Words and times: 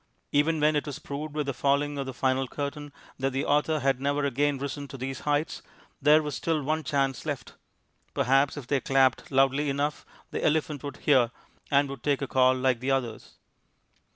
Even 0.31 0.59
when 0.59 0.75
it 0.75 0.87
was 0.87 0.97
proved, 0.97 1.35
with 1.35 1.45
the 1.45 1.53
falling 1.53 1.99
of 1.99 2.07
the 2.07 2.11
final 2.15 2.47
curtain, 2.47 2.91
that 3.19 3.29
the 3.33 3.45
author 3.45 3.81
had 3.81 4.01
never 4.01 4.25
again 4.25 4.57
risen 4.57 4.87
to 4.87 4.97
these 4.97 5.19
heights, 5.29 5.61
there 6.01 6.23
was 6.23 6.33
still 6.33 6.63
one 6.63 6.83
chance 6.83 7.23
left. 7.23 7.53
Perhaps 8.15 8.57
if 8.57 8.65
they 8.65 8.81
clapped 8.81 9.29
loudly 9.29 9.69
enough, 9.69 10.03
the 10.31 10.43
elephant 10.43 10.83
would 10.83 10.97
hear, 10.97 11.29
and 11.69 11.87
would 11.87 12.01
take 12.01 12.23
a 12.23 12.27
call 12.27 12.55
like 12.55 12.79
the 12.79 12.89
others. 12.89 13.35